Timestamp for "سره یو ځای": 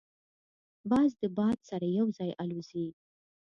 1.69-2.31